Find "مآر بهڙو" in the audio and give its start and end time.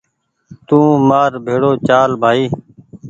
1.07-1.71